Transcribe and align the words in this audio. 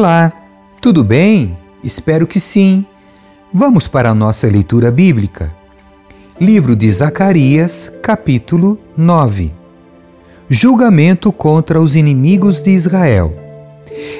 Olá, 0.00 0.32
tudo 0.80 1.04
bem? 1.04 1.58
Espero 1.84 2.26
que 2.26 2.40
sim. 2.40 2.86
Vamos 3.52 3.86
para 3.86 4.08
a 4.08 4.14
nossa 4.14 4.46
leitura 4.46 4.90
bíblica. 4.90 5.54
Livro 6.40 6.74
de 6.74 6.90
Zacarias, 6.90 7.92
capítulo 8.02 8.78
9. 8.96 9.52
Julgamento 10.48 11.30
contra 11.30 11.78
os 11.78 11.96
inimigos 11.96 12.62
de 12.62 12.70
Israel. 12.70 13.34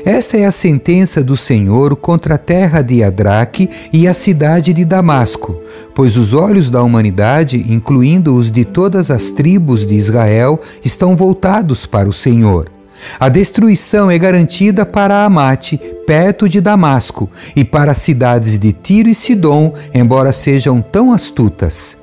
Esta 0.04 0.36
é 0.36 0.44
a 0.44 0.50
sentença 0.50 1.24
do 1.24 1.34
Senhor 1.34 1.96
contra 1.96 2.34
a 2.34 2.38
terra 2.38 2.82
de 2.82 3.02
Adraque 3.02 3.66
e 3.90 4.06
a 4.06 4.12
cidade 4.12 4.74
de 4.74 4.84
Damasco, 4.84 5.62
pois 5.94 6.18
os 6.18 6.34
olhos 6.34 6.68
da 6.68 6.82
humanidade, 6.82 7.72
incluindo 7.72 8.34
os 8.34 8.52
de 8.52 8.66
todas 8.66 9.10
as 9.10 9.30
tribos 9.30 9.86
de 9.86 9.94
Israel, 9.94 10.60
estão 10.84 11.16
voltados 11.16 11.86
para 11.86 12.06
o 12.06 12.12
Senhor. 12.12 12.79
A 13.18 13.28
destruição 13.28 14.10
é 14.10 14.18
garantida 14.18 14.84
para 14.84 15.24
Amate, 15.24 15.78
perto 16.06 16.48
de 16.48 16.60
Damasco, 16.60 17.30
e 17.54 17.64
para 17.64 17.92
as 17.92 17.98
cidades 17.98 18.58
de 18.58 18.72
Tiro 18.72 19.08
e 19.08 19.14
Sidom, 19.14 19.72
embora 19.94 20.32
sejam 20.32 20.80
tão 20.80 21.12
astutas. 21.12 21.96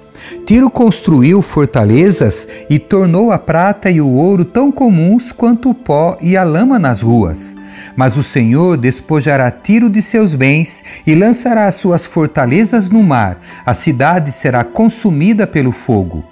Tiro 0.46 0.70
construiu 0.70 1.42
fortalezas 1.42 2.48
e 2.70 2.80
tornou 2.80 3.32
a 3.32 3.38
prata 3.38 3.90
e 3.90 4.02
o 4.02 4.14
ouro 4.14 4.44
tão 4.44 4.72
comuns 4.72 5.32
quanto 5.32 5.70
o 5.70 5.74
pó 5.74 6.18
e 6.22 6.36
a 6.36 6.44
lama 6.44 6.80
nas 6.80 7.02
ruas. 7.02 7.56
Mas 7.96 8.18
o 8.18 8.24
Senhor 8.24 8.78
despojará 8.78 9.52
Tiro 9.52 9.90
de 9.90 10.02
seus 10.02 10.34
bens 10.34 10.84
e 11.06 11.16
lançará 11.16 11.72
suas 11.72 12.06
fortalezas 12.06 12.90
no 12.90 13.04
mar. 13.04 13.40
A 13.66 13.74
cidade 13.74 14.32
será 14.32 14.64
consumida 14.64 15.46
pelo 15.46 15.72
fogo. 15.72 16.24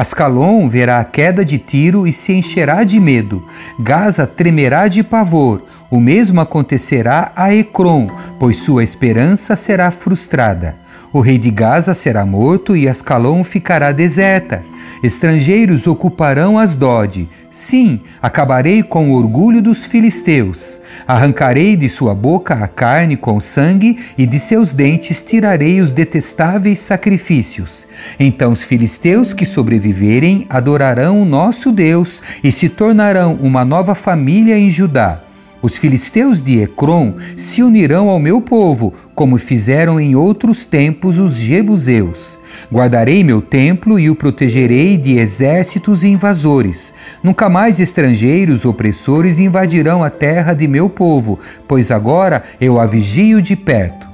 Ascalon 0.00 0.66
verá 0.66 0.98
a 0.98 1.04
queda 1.04 1.44
de 1.44 1.58
Tiro 1.58 2.06
e 2.06 2.12
se 2.12 2.32
encherá 2.32 2.84
de 2.84 2.98
medo. 2.98 3.44
Gaza 3.78 4.26
tremerá 4.26 4.88
de 4.88 5.02
pavor. 5.02 5.62
O 5.90 6.00
mesmo 6.00 6.40
acontecerá 6.40 7.32
a 7.36 7.54
Ecrom, 7.54 8.08
pois 8.38 8.56
sua 8.56 8.82
esperança 8.82 9.56
será 9.56 9.90
frustrada. 9.90 10.78
O 11.12 11.18
rei 11.18 11.38
de 11.38 11.50
Gaza 11.50 11.92
será 11.92 12.24
morto 12.24 12.76
e 12.76 12.88
Ascalon 12.88 13.42
ficará 13.42 13.90
deserta. 13.90 14.64
Estrangeiros 15.02 15.88
ocuparão 15.88 16.56
Asdod. 16.56 17.28
Sim, 17.50 18.00
acabarei 18.22 18.80
com 18.80 19.10
o 19.10 19.14
orgulho 19.14 19.60
dos 19.60 19.86
filisteus. 19.86 20.80
Arrancarei 21.08 21.74
de 21.74 21.88
sua 21.88 22.14
boca 22.14 22.54
a 22.54 22.68
carne 22.68 23.16
com 23.16 23.40
sangue 23.40 23.98
e 24.16 24.24
de 24.24 24.38
seus 24.38 24.72
dentes 24.72 25.20
tirarei 25.20 25.80
os 25.80 25.90
detestáveis 25.90 26.78
sacrifícios. 26.78 27.88
Então 28.18 28.52
os 28.52 28.62
filisteus 28.62 29.32
que 29.32 29.44
sobreviverem 29.44 30.46
adorarão 30.48 31.20
o 31.20 31.24
nosso 31.24 31.72
Deus 31.72 32.22
e 32.44 32.52
se 32.52 32.68
tornarão 32.68 33.36
uma 33.40 33.64
nova 33.64 33.96
família 33.96 34.56
em 34.56 34.70
Judá. 34.70 35.24
Os 35.62 35.76
filisteus 35.76 36.40
de 36.40 36.62
Ecrom 36.62 37.14
se 37.36 37.62
unirão 37.62 38.08
ao 38.08 38.18
meu 38.18 38.40
povo, 38.40 38.94
como 39.14 39.36
fizeram 39.36 40.00
em 40.00 40.14
outros 40.14 40.64
tempos 40.64 41.18
os 41.18 41.36
jebuseus. 41.36 42.38
Guardarei 42.72 43.22
meu 43.22 43.42
templo 43.42 43.98
e 43.98 44.08
o 44.08 44.16
protegerei 44.16 44.96
de 44.96 45.18
exércitos 45.18 46.02
invasores. 46.02 46.94
Nunca 47.22 47.50
mais 47.50 47.78
estrangeiros 47.78 48.64
opressores 48.64 49.38
invadirão 49.38 50.02
a 50.02 50.08
terra 50.08 50.54
de 50.54 50.66
meu 50.66 50.88
povo, 50.88 51.38
pois 51.68 51.90
agora 51.90 52.42
eu 52.58 52.80
a 52.80 52.86
vigio 52.86 53.42
de 53.42 53.54
perto. 53.54 54.08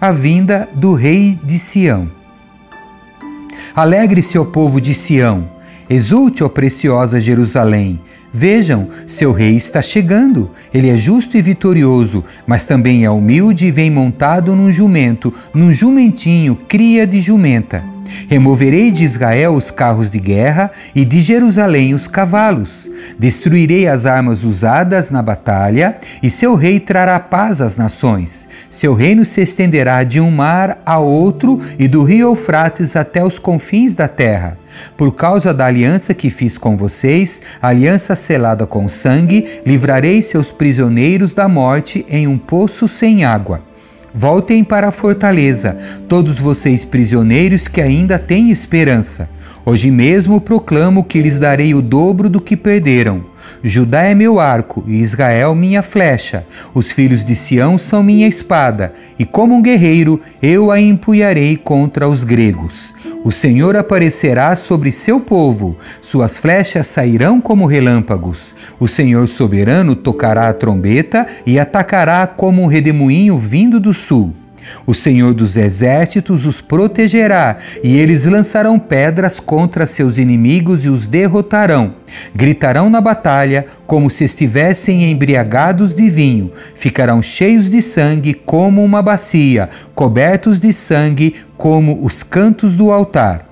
A 0.00 0.12
vinda 0.12 0.68
do 0.72 0.94
rei 0.94 1.38
de 1.42 1.58
Sião. 1.58 2.08
Alegre-se, 3.74 4.38
ó 4.38 4.44
povo 4.44 4.80
de 4.80 4.94
Sião, 4.94 5.48
exulte, 5.88 6.44
ó 6.44 6.48
preciosa 6.48 7.20
Jerusalém 7.20 8.00
Vejam, 8.32 8.88
seu 9.06 9.32
rei 9.32 9.56
está 9.56 9.82
chegando. 9.82 10.50
Ele 10.72 10.88
é 10.88 10.96
justo 10.96 11.36
e 11.36 11.42
vitorioso, 11.42 12.24
mas 12.46 12.64
também 12.64 13.04
é 13.04 13.10
humilde 13.10 13.66
e 13.66 13.70
vem 13.70 13.90
montado 13.90 14.54
num 14.54 14.72
jumento, 14.72 15.34
num 15.52 15.72
jumentinho, 15.72 16.56
cria 16.68 17.06
de 17.06 17.20
jumenta. 17.20 17.82
Removerei 18.28 18.90
de 18.90 19.04
Israel 19.04 19.52
os 19.54 19.70
carros 19.70 20.10
de 20.10 20.18
guerra 20.18 20.70
e 20.94 21.04
de 21.04 21.20
Jerusalém 21.20 21.94
os 21.94 22.06
cavalos. 22.06 22.88
Destruirei 23.18 23.88
as 23.88 24.06
armas 24.06 24.44
usadas 24.44 25.10
na 25.10 25.22
batalha 25.22 25.96
e 26.22 26.30
seu 26.30 26.54
rei 26.54 26.78
trará 26.78 27.18
paz 27.18 27.60
às 27.60 27.76
nações. 27.76 28.48
Seu 28.68 28.94
reino 28.94 29.24
se 29.24 29.40
estenderá 29.40 30.04
de 30.04 30.20
um 30.20 30.30
mar 30.30 30.78
a 30.84 30.98
outro 30.98 31.60
e 31.78 31.88
do 31.88 32.02
rio 32.02 32.28
Eufrates 32.28 32.96
até 32.96 33.24
os 33.24 33.38
confins 33.38 33.94
da 33.94 34.06
terra. 34.06 34.58
Por 34.96 35.14
causa 35.14 35.52
da 35.52 35.66
aliança 35.66 36.14
que 36.14 36.30
fiz 36.30 36.56
com 36.56 36.76
vocês, 36.76 37.42
aliança 37.60 38.14
selada 38.14 38.66
com 38.66 38.88
sangue, 38.88 39.60
livrarei 39.66 40.22
seus 40.22 40.52
prisioneiros 40.52 41.34
da 41.34 41.48
morte 41.48 42.04
em 42.08 42.26
um 42.26 42.38
poço 42.38 42.86
sem 42.86 43.24
água. 43.24 43.69
Voltem 44.14 44.64
para 44.64 44.88
a 44.88 44.92
fortaleza, 44.92 45.76
todos 46.08 46.38
vocês 46.38 46.84
prisioneiros 46.84 47.68
que 47.68 47.80
ainda 47.80 48.18
têm 48.18 48.50
esperança. 48.50 49.28
Hoje 49.64 49.90
mesmo 49.90 50.40
proclamo 50.40 51.04
que 51.04 51.20
lhes 51.20 51.38
darei 51.38 51.74
o 51.74 51.82
dobro 51.82 52.28
do 52.28 52.40
que 52.40 52.56
perderam. 52.56 53.24
Judá 53.62 54.02
é 54.02 54.14
meu 54.14 54.40
arco 54.40 54.82
e 54.86 55.00
Israel 55.00 55.54
minha 55.54 55.82
flecha. 55.82 56.46
Os 56.74 56.90
filhos 56.90 57.24
de 57.24 57.36
Sião 57.36 57.76
são 57.76 58.02
minha 58.02 58.26
espada, 58.26 58.94
e 59.18 59.24
como 59.24 59.54
um 59.54 59.62
guerreiro 59.62 60.20
eu 60.42 60.70
a 60.70 60.80
empunharei 60.80 61.56
contra 61.56 62.08
os 62.08 62.24
gregos. 62.24 62.94
O 63.22 63.30
Senhor 63.30 63.76
aparecerá 63.76 64.56
sobre 64.56 64.90
seu 64.90 65.20
povo, 65.20 65.76
suas 66.00 66.38
flechas 66.38 66.86
sairão 66.86 67.38
como 67.38 67.66
relâmpagos. 67.66 68.54
O 68.78 68.88
Senhor 68.88 69.28
soberano 69.28 69.94
tocará 69.94 70.48
a 70.48 70.54
trombeta 70.54 71.26
e 71.44 71.58
atacará 71.58 72.26
como 72.26 72.62
um 72.62 72.66
redemoinho 72.66 73.38
vindo 73.38 73.78
do 73.78 73.92
sul. 73.92 74.34
O 74.86 74.94
Senhor 74.94 75.34
dos 75.34 75.56
exércitos 75.56 76.46
os 76.46 76.60
protegerá, 76.60 77.56
e 77.82 77.96
eles 77.96 78.24
lançarão 78.24 78.78
pedras 78.78 79.38
contra 79.38 79.86
seus 79.86 80.18
inimigos 80.18 80.84
e 80.84 80.88
os 80.88 81.06
derrotarão. 81.06 81.94
Gritarão 82.34 82.90
na 82.90 83.00
batalha 83.00 83.66
como 83.86 84.10
se 84.10 84.24
estivessem 84.24 85.10
embriagados 85.10 85.94
de 85.94 86.10
vinho, 86.10 86.52
ficarão 86.74 87.22
cheios 87.22 87.68
de 87.68 87.80
sangue 87.80 88.34
como 88.34 88.84
uma 88.84 89.02
bacia, 89.02 89.68
cobertos 89.94 90.58
de 90.58 90.72
sangue 90.72 91.36
como 91.56 92.04
os 92.04 92.22
cantos 92.22 92.74
do 92.74 92.90
altar. 92.90 93.48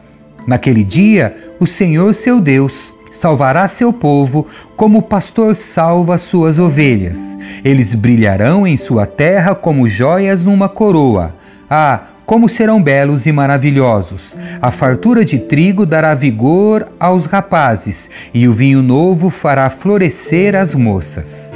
Naquele 0.47 0.83
dia, 0.83 1.35
o 1.61 1.67
Senhor 1.67 2.15
seu 2.15 2.41
Deus 2.41 2.93
salvará 3.10 3.66
seu 3.69 3.92
povo 3.92 4.46
como 4.76 4.98
o 4.98 5.02
pastor 5.02 5.56
salva 5.56 6.19
suas 6.19 6.58
ovelhas. 6.58 7.36
Eles 7.64 7.94
brilharão 7.94 8.66
em 8.66 8.76
sua 8.76 9.06
terra 9.06 9.54
como 9.54 9.88
joias 9.88 10.44
numa 10.44 10.69
coroa. 10.69 11.34
Ah, 11.70 12.00
como 12.28 12.46
serão 12.46 12.82
belos 12.82 13.24
e 13.24 13.32
maravilhosos! 13.32 14.36
A 14.60 14.70
fartura 14.70 15.24
de 15.24 15.38
trigo 15.38 15.86
dará 15.86 16.14
vigor 16.14 16.86
aos 17.00 17.24
rapazes, 17.24 18.10
e 18.34 18.46
o 18.46 18.52
vinho 18.52 18.82
novo 18.82 19.30
fará 19.30 19.70
florescer 19.70 20.54
as 20.54 20.75
moças. 20.75 21.50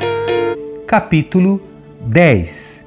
Capítulo 0.86 1.62
10 2.06 2.84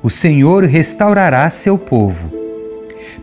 O 0.00 0.08
Senhor 0.10 0.62
restaurará 0.62 1.50
seu 1.50 1.76
povo. 1.76 2.43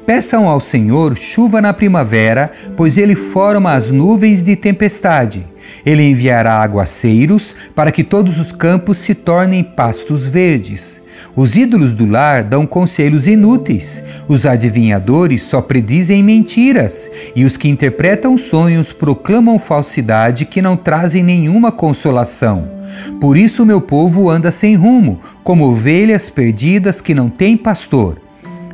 Peçam 0.05 0.47
ao 0.47 0.59
Senhor 0.59 1.17
chuva 1.17 1.61
na 1.61 1.73
primavera, 1.73 2.51
pois 2.75 2.97
ele 2.97 3.15
forma 3.15 3.73
as 3.73 3.89
nuvens 3.89 4.43
de 4.43 4.55
tempestade. 4.55 5.45
Ele 5.85 6.03
enviará 6.03 6.61
aguaceiros 6.61 7.55
para 7.75 7.91
que 7.91 8.03
todos 8.03 8.39
os 8.39 8.51
campos 8.51 8.97
se 8.97 9.13
tornem 9.13 9.63
pastos 9.63 10.27
verdes. 10.27 11.01
Os 11.35 11.55
ídolos 11.55 11.93
do 11.93 12.05
lar 12.05 12.43
dão 12.43 12.65
conselhos 12.65 13.27
inúteis, 13.27 14.03
os 14.27 14.45
adivinhadores 14.45 15.43
só 15.43 15.61
predizem 15.61 16.23
mentiras, 16.23 17.09
e 17.35 17.45
os 17.45 17.55
que 17.55 17.69
interpretam 17.69 18.37
sonhos 18.37 18.91
proclamam 18.91 19.57
falsidade 19.57 20.45
que 20.45 20.61
não 20.61 20.75
trazem 20.75 21.23
nenhuma 21.23 21.71
consolação. 21.71 22.67
Por 23.19 23.37
isso 23.37 23.65
meu 23.65 23.79
povo 23.79 24.29
anda 24.29 24.51
sem 24.51 24.75
rumo, 24.75 25.19
como 25.43 25.69
ovelhas 25.69 26.29
perdidas 26.29 26.99
que 26.99 27.13
não 27.13 27.29
têm 27.29 27.55
pastor. 27.55 28.17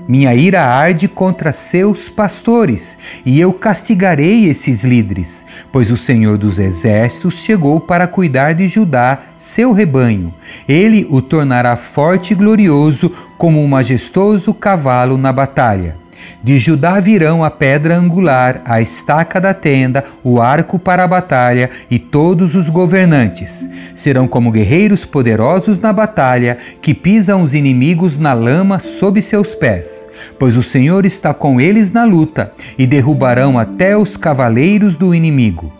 Minha 0.07 0.33
ira 0.33 0.63
arde 0.63 1.07
contra 1.07 1.51
seus 1.51 2.07
pastores, 2.07 2.97
e 3.25 3.39
eu 3.41 3.51
castigarei 3.51 4.45
esses 4.45 4.85
líderes, 4.85 5.45
pois 5.69 5.91
o 5.91 5.97
Senhor 5.97 6.37
dos 6.37 6.57
Exércitos 6.57 7.41
chegou 7.41 7.79
para 7.79 8.07
cuidar 8.07 8.53
de 8.53 8.69
Judá, 8.69 9.19
seu 9.35 9.73
rebanho. 9.73 10.33
Ele 10.67 11.05
o 11.09 11.21
tornará 11.21 11.75
forte 11.75 12.31
e 12.31 12.35
glorioso, 12.35 13.11
como 13.37 13.61
um 13.61 13.67
majestoso 13.67 14.53
cavalo 14.53 15.17
na 15.17 15.33
batalha. 15.33 16.06
De 16.43 16.57
Judá 16.57 16.99
virão 16.99 17.43
a 17.43 17.51
pedra 17.51 17.95
angular, 17.95 18.61
a 18.65 18.81
estaca 18.81 19.39
da 19.39 19.53
tenda, 19.53 20.03
o 20.23 20.41
arco 20.41 20.77
para 20.79 21.03
a 21.03 21.07
batalha 21.07 21.69
e 21.89 21.99
todos 21.99 22.55
os 22.55 22.69
governantes. 22.69 23.67
Serão 23.95 24.27
como 24.27 24.51
guerreiros 24.51 25.05
poderosos 25.05 25.79
na 25.79 25.91
batalha, 25.93 26.57
que 26.81 26.93
pisam 26.93 27.41
os 27.41 27.53
inimigos 27.53 28.17
na 28.17 28.33
lama 28.33 28.79
sob 28.79 29.21
seus 29.21 29.55
pés. 29.55 30.07
Pois 30.39 30.57
o 30.57 30.63
Senhor 30.63 31.05
está 31.05 31.33
com 31.33 31.59
eles 31.59 31.91
na 31.91 32.05
luta, 32.05 32.51
e 32.77 32.87
derrubarão 32.87 33.57
até 33.59 33.97
os 33.97 34.17
cavaleiros 34.17 34.95
do 34.95 35.13
inimigo. 35.13 35.76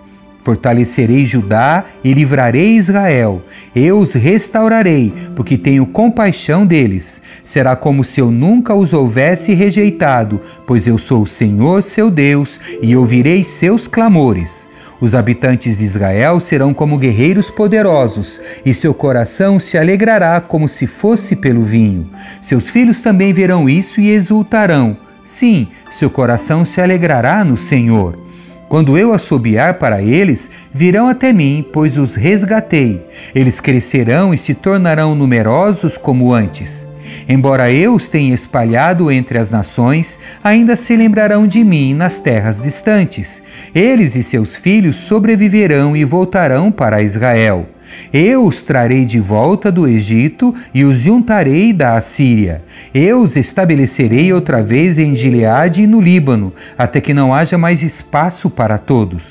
Fortalecerei 0.48 1.26
Judá 1.26 1.84
e 2.02 2.14
livrarei 2.14 2.78
Israel. 2.78 3.42
Eu 3.76 4.00
os 4.00 4.14
restaurarei, 4.14 5.12
porque 5.36 5.58
tenho 5.58 5.86
compaixão 5.86 6.66
deles. 6.66 7.22
Será 7.44 7.76
como 7.76 8.02
se 8.02 8.22
eu 8.22 8.32
nunca 8.32 8.74
os 8.74 8.94
houvesse 8.94 9.54
rejeitado, 9.54 10.40
pois 10.66 10.88
eu 10.88 10.98
sou 10.98 11.24
o 11.24 11.28
Senhor 11.28 11.84
seu 11.84 12.10
Deus 12.10 12.62
e 12.82 12.96
ouvirei 12.96 13.44
seus 13.44 13.90
clamores. 13.90 14.66
Os 15.02 15.14
habitantes 15.14 15.80
de 15.80 15.84
Israel 15.84 16.40
serão 16.40 16.74
como 16.74 16.98
guerreiros 16.98 17.52
poderosos, 17.52 18.40
e 18.66 18.74
seu 18.74 18.94
coração 18.94 19.60
se 19.60 19.78
alegrará 19.78 20.40
como 20.40 20.70
se 20.70 20.88
fosse 20.88 21.36
pelo 21.36 21.66
vinho. 21.66 22.10
Seus 22.40 22.70
filhos 22.70 23.02
também 23.02 23.34
verão 23.34 23.68
isso 23.68 24.00
e 24.00 24.12
exultarão. 24.12 24.96
Sim, 25.26 25.68
seu 25.92 26.10
coração 26.10 26.64
se 26.64 26.80
alegrará 26.80 27.44
no 27.44 27.58
Senhor. 27.58 28.27
Quando 28.70 28.98
eu 28.98 29.14
assobiar 29.14 29.76
para 29.76 30.02
eles, 30.02 30.50
virão 30.74 31.08
até 31.08 31.32
mim, 31.32 31.66
pois 31.72 31.98
os 31.98 32.16
resgatei. 32.16 33.06
Eles 33.34 33.62
crescerão 33.62 34.34
e 34.34 34.38
se 34.38 34.54
tornarão 34.54 35.16
numerosos 35.16 35.98
como 35.98 36.34
antes. 36.34 36.86
Embora 37.30 37.72
eu 37.72 37.94
os 37.94 38.10
tenha 38.10 38.36
espalhado 38.36 39.10
entre 39.10 39.38
as 39.38 39.50
nações, 39.50 40.20
ainda 40.44 40.76
se 40.76 40.96
lembrarão 40.96 41.48
de 41.48 41.64
mim 41.64 41.94
nas 41.94 42.20
terras 42.20 42.62
distantes. 42.62 43.42
Eles 43.74 44.16
e 44.16 44.24
seus 44.24 44.58
filhos 44.58 44.98
sobreviverão 44.98 45.96
e 45.96 46.04
voltarão 46.04 46.70
para 46.70 47.02
Israel. 47.02 47.68
Eu 48.14 48.46
os 48.46 48.62
trarei 48.62 49.06
de 49.06 49.20
volta 49.20 49.72
do 49.72 49.88
Egito 49.88 50.54
e 50.74 50.84
os 50.84 50.98
juntarei 50.98 51.74
da 51.74 51.96
Assíria. 51.96 52.64
Eu 52.94 53.22
os 53.22 53.36
estabelecerei 53.36 54.32
outra 54.32 54.62
vez 54.62 54.98
em 54.98 55.16
Gileade 55.16 55.82
e 55.82 55.88
no 55.88 56.02
Líbano, 56.02 56.54
até 56.78 57.02
que 57.02 57.14
não 57.14 57.34
haja 57.34 57.58
mais 57.58 57.82
espaço 57.84 58.50
para 58.50 58.78
todos. 58.78 59.24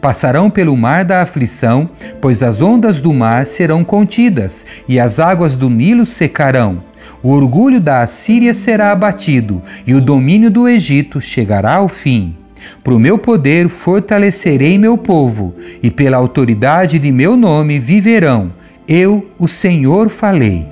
Passarão 0.00 0.48
pelo 0.48 0.76
mar 0.76 1.04
da 1.04 1.22
aflição, 1.22 1.90
pois 2.20 2.42
as 2.42 2.60
ondas 2.60 3.00
do 3.00 3.12
mar 3.12 3.44
serão 3.46 3.84
contidas 3.84 4.64
e 4.88 4.98
as 4.98 5.18
águas 5.18 5.56
do 5.56 5.68
Nilo 5.68 6.06
secarão. 6.06 6.82
O 7.22 7.30
orgulho 7.30 7.80
da 7.80 8.02
Assíria 8.02 8.54
será 8.54 8.92
abatido 8.92 9.62
e 9.86 9.94
o 9.94 10.00
domínio 10.00 10.50
do 10.50 10.68
Egito 10.68 11.20
chegará 11.20 11.74
ao 11.74 11.88
fim. 11.88 12.36
Por 12.82 12.98
meu 12.98 13.18
poder 13.18 13.68
fortalecerei 13.68 14.78
meu 14.78 14.96
povo, 14.96 15.54
e 15.82 15.90
pela 15.90 16.16
autoridade 16.16 16.98
de 16.98 17.12
meu 17.12 17.36
nome 17.36 17.78
viverão. 17.78 18.52
Eu, 18.86 19.26
o 19.38 19.46
Senhor, 19.46 20.08
falei. 20.08 20.66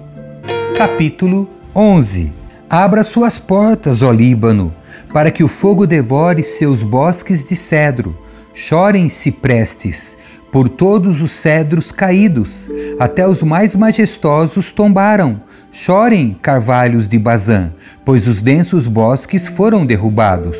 Capítulo 0.76 1.48
11 1.74 2.32
Abra 2.68 3.04
suas 3.04 3.38
portas, 3.38 4.02
ó 4.02 4.10
Líbano, 4.10 4.74
para 5.12 5.30
que 5.30 5.44
o 5.44 5.48
fogo 5.48 5.86
devore 5.86 6.42
seus 6.42 6.82
bosques 6.82 7.44
de 7.44 7.54
cedro. 7.54 8.18
Chorem 8.52 9.08
ciprestes, 9.08 10.16
por 10.50 10.68
todos 10.68 11.22
os 11.22 11.30
cedros 11.30 11.92
caídos, 11.92 12.68
até 12.98 13.28
os 13.28 13.40
mais 13.40 13.76
majestosos 13.76 14.72
tombaram. 14.72 15.40
Chorem, 15.70 16.36
carvalhos 16.42 17.06
de 17.06 17.18
Bazã, 17.18 17.72
pois 18.04 18.26
os 18.26 18.42
densos 18.42 18.88
bosques 18.88 19.46
foram 19.46 19.86
derrubados. 19.86 20.56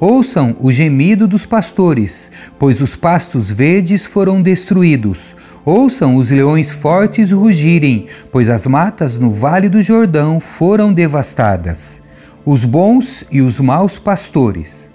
Ouçam 0.00 0.56
o 0.60 0.70
gemido 0.70 1.26
dos 1.26 1.46
pastores, 1.46 2.30
pois 2.58 2.80
os 2.80 2.94
pastos 2.96 3.50
verdes 3.50 4.04
foram 4.04 4.42
destruídos. 4.42 5.34
Ouçam 5.64 6.16
os 6.16 6.30
leões 6.30 6.70
fortes 6.70 7.30
rugirem, 7.30 8.06
pois 8.30 8.48
as 8.48 8.66
matas 8.66 9.18
no 9.18 9.30
vale 9.30 9.68
do 9.68 9.82
Jordão 9.82 10.40
foram 10.40 10.92
devastadas. 10.92 12.00
Os 12.44 12.64
bons 12.64 13.24
e 13.30 13.40
os 13.40 13.58
maus 13.58 13.98
pastores. 13.98 14.90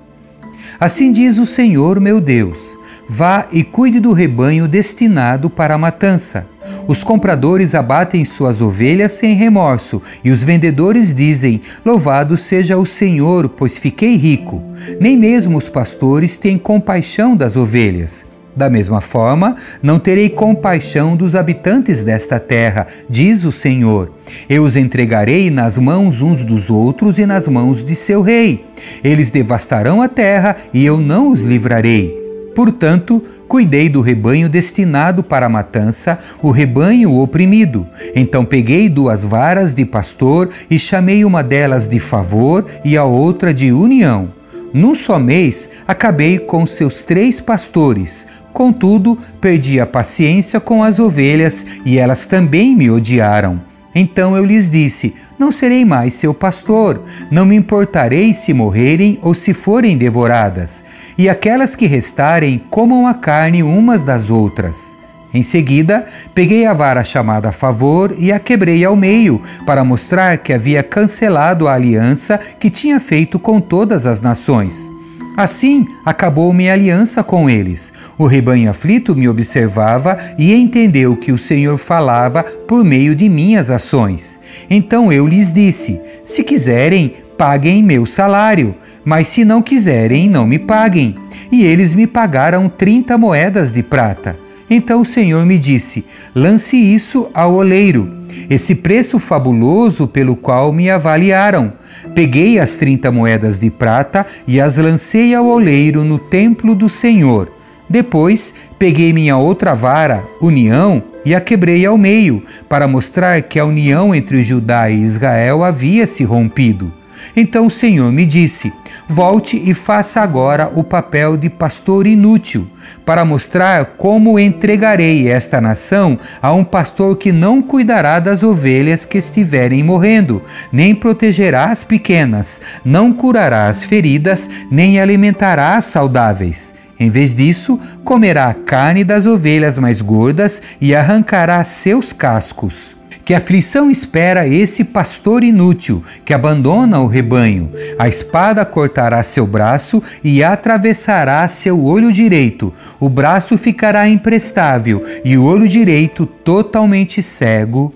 Assim 0.79 1.11
diz 1.11 1.37
o 1.37 1.45
Senhor 1.45 1.99
meu 1.99 2.21
Deus 2.21 2.71
Vá 3.13 3.45
e 3.51 3.61
cuide 3.61 3.99
do 3.99 4.13
rebanho 4.13 4.69
destinado 4.69 5.49
para 5.49 5.73
a 5.73 5.77
matança. 5.77 6.47
Os 6.87 7.03
compradores 7.03 7.75
abatem 7.75 8.25
suas 8.25 8.61
ovelhas 8.61 9.13
sem 9.13 9.35
remorso, 9.35 10.01
e 10.23 10.31
os 10.31 10.43
vendedores 10.43 11.13
dizem: 11.13 11.61
Louvado 11.85 12.37
seja 12.37 12.77
o 12.77 12.85
Senhor, 12.85 13.49
pois 13.49 13.77
fiquei 13.77 14.15
rico. 14.15 14.61
Nem 14.99 15.17
mesmo 15.17 15.57
os 15.57 15.69
pastores 15.69 16.37
têm 16.37 16.57
compaixão 16.57 17.35
das 17.35 17.55
ovelhas. 17.55 18.25
Da 18.53 18.69
mesma 18.69 18.99
forma, 18.99 19.55
não 19.81 19.97
terei 19.97 20.29
compaixão 20.29 21.15
dos 21.15 21.35
habitantes 21.35 22.03
desta 22.03 22.37
terra, 22.37 22.85
diz 23.09 23.45
o 23.45 23.51
Senhor. 23.51 24.11
Eu 24.49 24.63
os 24.63 24.75
entregarei 24.75 25.49
nas 25.49 25.77
mãos 25.77 26.21
uns 26.21 26.43
dos 26.43 26.69
outros 26.69 27.17
e 27.17 27.25
nas 27.25 27.47
mãos 27.47 27.83
de 27.83 27.95
seu 27.95 28.21
rei. 28.21 28.65
Eles 29.03 29.31
devastarão 29.31 30.01
a 30.01 30.09
terra 30.09 30.57
e 30.73 30.85
eu 30.85 30.97
não 30.97 31.31
os 31.31 31.41
livrarei. 31.41 32.20
Portanto, 32.55 33.23
cuidei 33.47 33.87
do 33.87 34.01
rebanho 34.01 34.49
destinado 34.49 35.23
para 35.23 35.45
a 35.45 35.49
matança, 35.49 36.19
o 36.41 36.51
rebanho 36.51 37.17
oprimido. 37.17 37.87
Então 38.15 38.43
peguei 38.43 38.89
duas 38.89 39.23
varas 39.23 39.73
de 39.73 39.85
pastor 39.85 40.49
e 40.69 40.77
chamei 40.77 41.23
uma 41.23 41.43
delas 41.43 41.87
de 41.87 41.99
favor 41.99 42.65
e 42.83 42.97
a 42.97 43.03
outra 43.03 43.53
de 43.53 43.71
união. 43.71 44.29
Num 44.73 44.95
só 44.95 45.19
mês, 45.19 45.69
acabei 45.87 46.37
com 46.39 46.65
seus 46.65 47.03
três 47.03 47.41
pastores. 47.41 48.25
Contudo, 48.53 49.17
perdi 49.39 49.79
a 49.79 49.85
paciência 49.85 50.59
com 50.59 50.83
as 50.83 50.99
ovelhas 50.99 51.65
e 51.85 51.97
elas 51.97 52.25
também 52.25 52.75
me 52.75 52.89
odiaram. 52.89 53.61
Então 53.93 54.35
eu 54.35 54.45
lhes 54.45 54.69
disse: 54.69 55.13
Não 55.41 55.51
serei 55.51 55.83
mais 55.83 56.13
seu 56.13 56.35
pastor, 56.35 57.01
não 57.31 57.47
me 57.47 57.55
importarei 57.55 58.31
se 58.31 58.53
morrerem 58.53 59.17
ou 59.23 59.33
se 59.33 59.55
forem 59.55 59.97
devoradas, 59.97 60.83
e 61.17 61.27
aquelas 61.27 61.75
que 61.75 61.87
restarem 61.87 62.61
comam 62.69 63.07
a 63.07 63.15
carne 63.15 63.63
umas 63.63 64.03
das 64.03 64.29
outras. 64.29 64.95
Em 65.33 65.41
seguida, 65.41 66.05
peguei 66.35 66.67
a 66.67 66.73
vara 66.73 67.03
chamada 67.03 67.49
a 67.49 67.51
favor 67.51 68.13
e 68.19 68.31
a 68.31 68.37
quebrei 68.37 68.85
ao 68.85 68.95
meio, 68.95 69.41
para 69.65 69.83
mostrar 69.83 70.37
que 70.37 70.53
havia 70.53 70.83
cancelado 70.83 71.67
a 71.67 71.73
aliança 71.73 72.39
que 72.59 72.69
tinha 72.69 72.99
feito 72.99 73.39
com 73.39 73.59
todas 73.59 74.05
as 74.05 74.21
nações. 74.21 74.91
Assim 75.35 75.87
acabou 76.05 76.51
minha 76.51 76.73
aliança 76.73 77.23
com 77.23 77.49
eles. 77.49 77.91
O 78.17 78.25
rebanho 78.25 78.69
aflito 78.69 79.15
me 79.15 79.29
observava 79.29 80.17
e 80.37 80.53
entendeu 80.53 81.15
que 81.15 81.31
o 81.31 81.37
Senhor 81.37 81.77
falava 81.77 82.43
por 82.43 82.83
meio 82.83 83.15
de 83.15 83.29
minhas 83.29 83.69
ações. 83.69 84.39
Então 84.69 85.11
eu 85.11 85.25
lhes 85.25 85.51
disse: 85.51 85.99
Se 86.25 86.43
quiserem, 86.43 87.13
paguem 87.37 87.81
meu 87.81 88.05
salário, 88.05 88.75
mas 89.05 89.29
se 89.29 89.45
não 89.45 89.61
quiserem, 89.61 90.29
não 90.29 90.45
me 90.45 90.59
paguem. 90.59 91.15
E 91.51 91.63
eles 91.63 91.93
me 91.93 92.05
pagaram 92.05 92.67
trinta 92.67 93.17
moedas 93.17 93.71
de 93.71 93.81
prata. 93.81 94.37
Então 94.69 95.01
o 95.01 95.05
Senhor 95.05 95.45
me 95.45 95.57
disse: 95.57 96.05
Lance 96.35 96.75
isso 96.77 97.29
ao 97.33 97.53
oleiro 97.53 98.20
esse 98.49 98.75
preço 98.75 99.19
fabuloso 99.19 100.07
pelo 100.07 100.35
qual 100.35 100.71
me 100.71 100.89
avaliaram. 100.89 101.73
Peguei 102.13 102.59
as 102.59 102.75
trinta 102.75 103.11
moedas 103.11 103.59
de 103.59 103.69
prata 103.69 104.25
e 104.47 104.59
as 104.59 104.77
lancei 104.77 105.33
ao 105.33 105.45
oleiro 105.45 106.03
no 106.03 106.17
templo 106.17 106.75
do 106.75 106.89
Senhor. 106.89 107.51
Depois 107.89 108.53
peguei 108.79 109.11
minha 109.11 109.37
outra 109.37 109.73
vara, 109.73 110.23
união, 110.41 111.03
e 111.25 111.35
a 111.35 111.41
quebrei 111.41 111.85
ao 111.85 111.97
meio, 111.97 112.41
para 112.67 112.87
mostrar 112.87 113.41
que 113.41 113.59
a 113.59 113.65
união 113.65 114.15
entre 114.15 114.41
Judá 114.41 114.89
e 114.89 115.03
Israel 115.03 115.63
havia 115.63 116.07
se 116.07 116.23
rompido. 116.23 116.91
Então 117.35 117.67
o 117.67 117.71
Senhor 117.71 118.11
me 118.11 118.25
disse: 118.25 118.71
Volte 119.07 119.61
e 119.63 119.73
faça 119.73 120.21
agora 120.21 120.71
o 120.73 120.83
papel 120.83 121.35
de 121.35 121.49
pastor 121.49 122.07
inútil, 122.07 122.67
para 123.05 123.25
mostrar 123.25 123.85
como 123.97 124.39
entregarei 124.39 125.29
esta 125.29 125.59
nação 125.59 126.17
a 126.41 126.53
um 126.53 126.63
pastor 126.63 127.17
que 127.17 127.31
não 127.31 127.61
cuidará 127.61 128.19
das 128.19 128.43
ovelhas 128.43 129.05
que 129.05 129.17
estiverem 129.17 129.83
morrendo, 129.83 130.41
nem 130.71 130.95
protegerá 130.95 131.65
as 131.65 131.83
pequenas, 131.83 132.61
não 132.85 133.11
curará 133.11 133.67
as 133.67 133.83
feridas, 133.83 134.49
nem 134.69 134.99
alimentará 134.99 135.75
as 135.75 135.85
saudáveis. 135.85 136.73
Em 136.99 137.09
vez 137.09 137.33
disso, 137.33 137.79
comerá 138.03 138.47
a 138.49 138.53
carne 138.53 139.03
das 139.03 139.25
ovelhas 139.25 139.77
mais 139.77 140.01
gordas 140.01 140.61
e 140.79 140.93
arrancará 140.93 141.63
seus 141.63 142.13
cascos. 142.13 143.00
Que 143.23 143.33
aflição 143.33 143.89
espera 143.89 144.47
esse 144.47 144.83
pastor 144.83 145.43
inútil 145.43 146.03
que 146.25 146.33
abandona 146.33 146.99
o 146.99 147.07
rebanho? 147.07 147.71
A 147.97 148.07
espada 148.07 148.65
cortará 148.65 149.21
seu 149.23 149.45
braço 149.45 150.01
e 150.23 150.43
atravessará 150.43 151.47
seu 151.47 151.83
olho 151.83 152.11
direito. 152.11 152.73
O 152.99 153.09
braço 153.09 153.57
ficará 153.57 154.07
imprestável 154.07 155.03
e 155.23 155.37
o 155.37 155.43
olho 155.43 155.67
direito 155.67 156.25
totalmente 156.25 157.21
cego. 157.21 157.93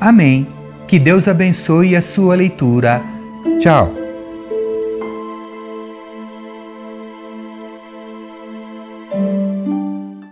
Amém. 0.00 0.46
Que 0.86 0.98
Deus 0.98 1.28
abençoe 1.28 1.94
a 1.94 2.02
sua 2.02 2.34
leitura. 2.34 3.02
Tchau. 3.58 4.07